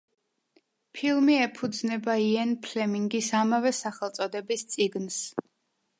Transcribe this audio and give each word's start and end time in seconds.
ფილმი 0.99 1.35
ეფუძნება 1.41 2.15
იენ 2.29 2.55
ფლემინგის 2.65 3.31
ამავე 3.43 3.75
სახელწოდების 3.81 4.65
წიგნს. 4.73 5.25